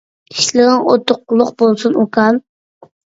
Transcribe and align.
ئىشلىرىڭ 0.35 0.87
ئۇتۇقلۇق 0.93 1.51
بولسۇن 1.61 2.01
ئۇكام. 2.05 2.41